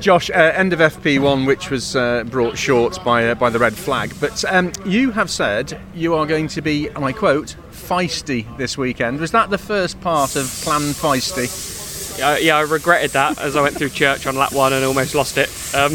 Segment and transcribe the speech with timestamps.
[0.00, 3.74] Josh, uh, end of FP1, which was uh, brought short by uh, by the red
[3.74, 4.12] flag.
[4.20, 8.76] But um, you have said you are going to be, and I quote, feisty this
[8.76, 9.20] weekend.
[9.20, 12.18] Was that the first part of Plan Feisty?
[12.18, 15.14] Yeah, yeah, I regretted that as I went through church on lap one and almost
[15.14, 15.48] lost it.
[15.74, 15.92] Um,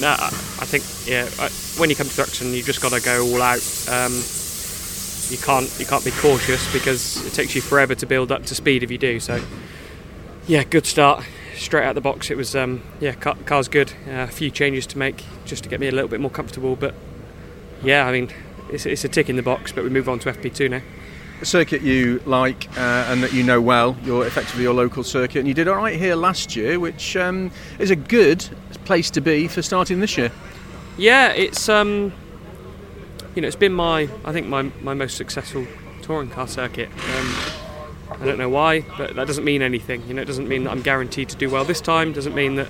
[0.00, 1.26] no, I think yeah,
[1.78, 3.88] when you come to Thruxton, you just got to go all out.
[3.88, 4.12] Um,
[5.30, 8.54] you can't you can't be cautious because it takes you forever to build up to
[8.54, 9.20] speed if you do.
[9.20, 9.42] So
[10.46, 11.24] yeah, good start
[11.54, 12.30] straight out the box.
[12.30, 13.92] It was um, yeah, car, car's good.
[14.06, 16.76] Uh, a few changes to make just to get me a little bit more comfortable,
[16.76, 16.94] but
[17.82, 18.30] yeah, I mean
[18.70, 19.72] it's, it's a tick in the box.
[19.72, 20.80] But we move on to FP2 now.
[21.40, 25.40] A circuit you like uh, and that you know well, you're effectively your local circuit,
[25.40, 28.48] and you did all right here last year, which um, is a good
[28.84, 30.30] place to be for starting this year.
[30.96, 32.12] Yeah, it's um,
[33.34, 35.66] you know it's been my I think my, my most successful
[36.02, 36.88] touring car circuit.
[37.16, 37.53] Um,
[38.24, 40.02] I don't know why, but that doesn't mean anything.
[40.08, 42.08] You know, it doesn't mean that I'm guaranteed to do well this time.
[42.08, 42.68] It Doesn't mean that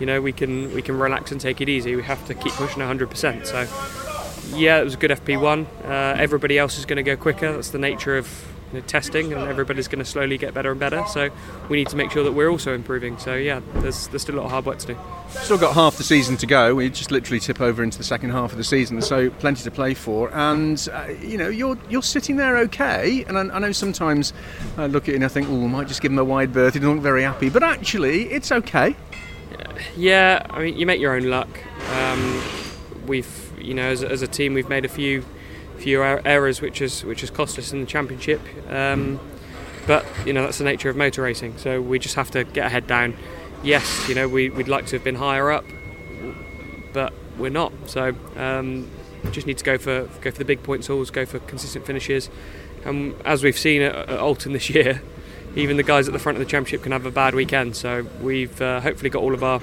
[0.00, 1.94] you know we can we can relax and take it easy.
[1.94, 3.46] We have to keep pushing 100%.
[3.46, 5.66] So yeah, it was a good FP1.
[5.84, 7.52] Uh, everybody else is going to go quicker.
[7.52, 8.26] That's the nature of
[8.72, 11.04] you know, testing, and everybody's going to slowly get better and better.
[11.08, 11.30] So
[11.68, 13.18] we need to make sure that we're also improving.
[13.18, 14.98] So yeah, there's there's still a lot of hard work to do.
[15.30, 16.74] Still got half the season to go.
[16.74, 19.70] We just literally tip over into the second half of the season, so plenty to
[19.70, 20.32] play for.
[20.32, 23.24] And uh, you know, you're you're sitting there okay.
[23.24, 24.32] And I, I know sometimes
[24.76, 26.52] I look at it and I think, oh, I might just give him a wide
[26.52, 26.74] berth.
[26.74, 28.96] He doesn't look very happy, but actually, it's okay.
[29.96, 31.48] Yeah, I mean, you make your own luck.
[31.92, 32.42] Um,
[33.06, 35.24] we've you know, as, as a team, we've made a few
[35.78, 38.40] few er, errors, which has which has cost us in the championship.
[38.68, 39.20] Um,
[39.86, 41.58] but you know, that's the nature of motor racing.
[41.58, 43.16] So we just have to get our head down.
[43.62, 45.64] Yes, you know, we, would like to have been higher up,
[46.92, 47.72] but we're not.
[47.86, 48.90] So um,
[49.30, 52.28] just need to go for go for the big points hauls, go for consistent finishes.
[52.84, 55.02] And as we've seen at, at Oulton this year,
[55.56, 57.76] even the guys at the front of the championship can have a bad weekend.
[57.76, 59.60] So we've uh, hopefully got all of our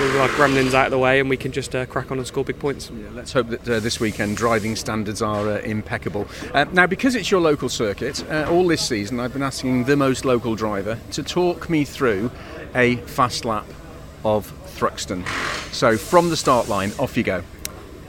[0.00, 2.26] all our gremlins out of the way and we can just uh, crack on and
[2.26, 2.90] score big points.
[2.90, 6.26] Yeah, let's hope that uh, this weekend driving standards are uh, impeccable.
[6.52, 9.96] Uh, now, because it's your local circuit, uh, all this season I've been asking the
[9.96, 12.32] most local driver to talk me through
[12.74, 13.66] a fast lap
[14.24, 15.24] of Thruxton.
[15.72, 17.42] So, from the start line, off you go.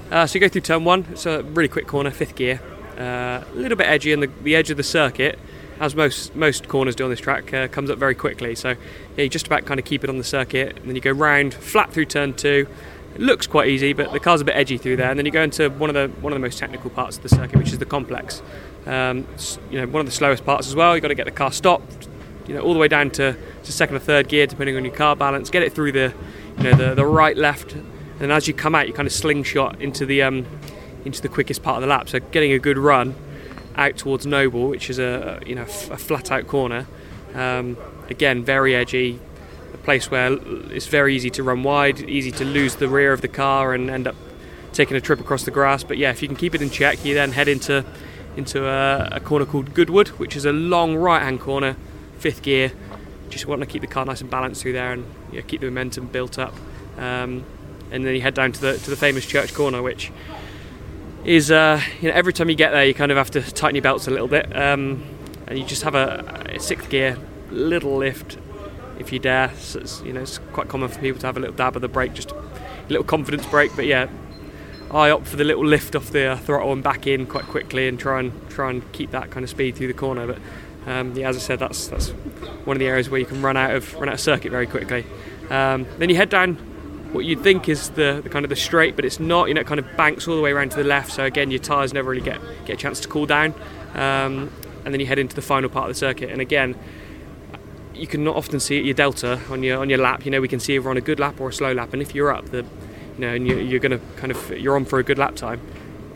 [0.09, 2.61] Uh, so, you go through turn one, it's a really quick corner, fifth gear.
[3.01, 5.39] A little bit edgy on the, the edge of the circuit
[5.79, 8.55] as most most corners do on this track, uh, comes up very quickly.
[8.55, 11.01] So yeah, you just about kind of keep it on the circuit, and then you
[11.01, 12.67] go round flat through turn two.
[13.13, 15.31] It looks quite easy, but the car's a bit edgy through there, and then you
[15.31, 17.71] go into one of the one of the most technical parts of the circuit, which
[17.71, 18.41] is the complex.
[18.85, 19.25] Um,
[19.71, 20.95] you know, one of the slowest parts as well.
[20.95, 22.07] You've got to get the car stopped,
[22.47, 24.93] you know, all the way down to, to second or third gear, depending on your
[24.93, 25.49] car balance.
[25.49, 26.13] Get it through the,
[26.57, 27.73] you know, the, the right, left,
[28.19, 30.45] and as you come out, you kind of slingshot into the um,
[31.05, 32.09] into the quickest part of the lap.
[32.09, 33.15] So getting a good run
[33.75, 36.87] out towards Noble, which is a you know a flat out corner.
[37.33, 37.77] Um,
[38.09, 39.19] again, very edgy,
[39.73, 40.33] a place where
[40.71, 43.89] it's very easy to run wide, easy to lose the rear of the car and
[43.89, 44.15] end up
[44.73, 45.83] taking a trip across the grass.
[45.83, 47.85] But yeah, if you can keep it in check, you then head into
[48.35, 51.75] into a, a corner called Goodwood, which is a long right hand corner,
[52.17, 52.71] fifth gear.
[53.29, 55.05] Just want to keep the car nice and balanced through there and
[55.47, 56.53] keep the momentum built up.
[56.97, 57.43] Um,
[57.91, 60.11] and then you head down to the to the famous church corner, which
[61.25, 63.75] is uh, you know every time you get there you kind of have to tighten
[63.75, 65.03] your belts a little bit um,
[65.47, 67.17] and you just have a, a, sixth gear
[67.49, 68.37] little lift
[68.99, 69.51] if you dare.
[69.57, 71.81] So it's, you know it's quite common for people to have a little dab of
[71.81, 72.43] the brake just a
[72.89, 74.07] little confidence brake but yeah
[74.91, 77.87] I opt for the little lift off the uh, throttle and back in quite quickly
[77.87, 80.37] and try and try and keep that kind of speed through the corner but
[80.85, 82.09] um, yeah as I said that's that's
[82.65, 84.67] one of the areas where you can run out of run out of circuit very
[84.67, 85.05] quickly.
[85.49, 86.74] Um, then you head down
[87.11, 89.47] what you'd think is the, the, kind of the straight, but it's not.
[89.47, 91.11] You know, it kind of banks all the way around to the left.
[91.11, 93.53] So again, your tyres never really get get a chance to cool down,
[93.93, 94.51] um,
[94.83, 96.29] and then you head into the final part of the circuit.
[96.29, 96.75] And again,
[97.93, 100.25] you can not often see your delta on your on your lap.
[100.25, 101.93] You know, we can see if we're on a good lap or a slow lap,
[101.93, 102.65] and if you're up, the
[103.17, 105.35] you know, and you're, you're going to kind of you're on for a good lap
[105.35, 105.61] time.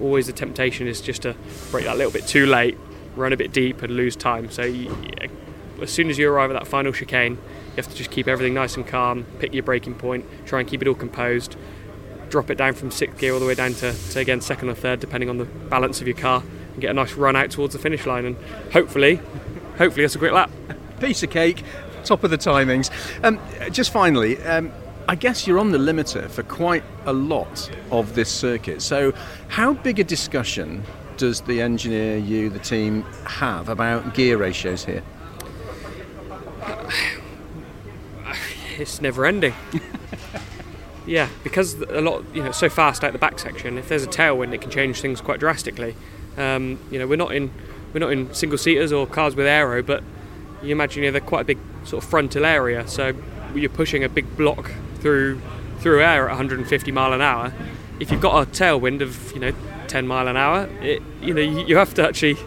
[0.02, 1.36] Always the temptation is just to
[1.72, 2.78] brake that little bit too late,
[3.16, 4.50] run a bit deep, and lose time.
[4.50, 4.96] So you,
[5.84, 8.54] as soon as you arrive at that final chicane, you have to just keep everything
[8.54, 11.56] nice and calm, pick your braking point, try and keep it all composed,
[12.30, 14.76] drop it down from sixth gear all the way down to, to again second or
[14.76, 16.44] third, depending on the balance of your car,
[16.74, 18.26] and get a nice run out towards the finish line.
[18.26, 18.38] And
[18.72, 19.20] hopefully,
[19.78, 20.52] hopefully that's a great lap.
[21.00, 21.64] Piece of cake,
[22.04, 22.92] top of the timings.
[23.24, 23.40] Um,
[23.72, 24.42] just finally.
[24.44, 24.72] Um,
[25.08, 28.80] I guess you're on the limiter for quite a lot of this circuit.
[28.84, 29.12] So,
[29.48, 30.84] how big a discussion
[31.18, 35.02] does the engineer, you, the team, have about gear ratios here?
[38.80, 39.54] It's never ending.
[41.06, 43.78] yeah, because a lot, you know, so fast out the back section.
[43.78, 45.96] If there's a tailwind, it can change things quite drastically.
[46.38, 47.52] Um, you know, we're not in
[47.94, 50.04] we're not in single seaters or cars with aero, but
[50.62, 52.88] you imagine you know, they're quite a big sort of frontal area.
[52.88, 53.14] So
[53.56, 55.42] you're pushing a big block through
[55.80, 57.54] through air at 150 mile an hour.
[58.00, 59.52] If you've got a tailwind of you know
[59.88, 62.38] 10 mile an hour, it, you know you, you have to actually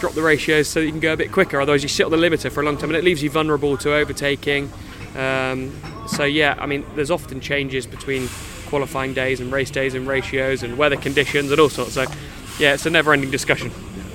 [0.00, 1.60] drop the ratios so you can go a bit quicker.
[1.60, 3.76] Otherwise, you sit on the limiter for a long time, and it leaves you vulnerable
[3.76, 4.72] to overtaking.
[5.20, 5.72] Um,
[6.08, 8.28] so yeah, I mean, there's often changes between
[8.66, 11.92] qualifying days and race days and ratios and weather conditions and all sorts.
[11.92, 12.06] So
[12.58, 13.70] yeah, it's a never-ending discussion.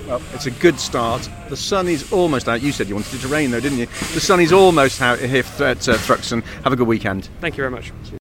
[0.08, 1.30] Well, it's a good start.
[1.50, 2.62] The sun is almost out.
[2.62, 3.88] You said you wanted it to rain, though, didn't you?
[3.88, 6.44] The sun is almost out here at uh, Thruxton.
[6.64, 7.30] Have a good weekend.
[7.42, 7.92] Thank you very much.